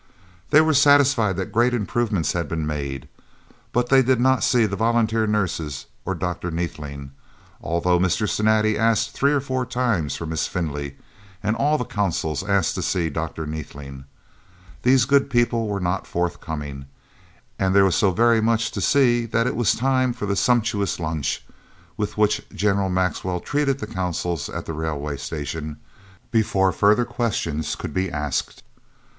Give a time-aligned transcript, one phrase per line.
[0.49, 3.07] They were satisfied that great improvements had been made,
[3.71, 6.49] but they did not see the volunteer nurses or Dr.
[6.49, 7.11] Neethling,
[7.61, 8.27] although Mr.
[8.27, 10.97] Cinatti asked three or four times for Miss Findlay
[11.43, 13.45] and all the Consuls asked to see Dr.
[13.45, 14.05] Neethling.
[14.81, 16.87] These good people were not forthcoming,
[17.59, 20.99] and there was so very much to see that it was time for the sumptuous
[20.99, 21.45] lunch,
[21.95, 25.77] with which General Maxwell treated the Consuls at the Railway Station,
[26.31, 28.63] before further questions could be asked.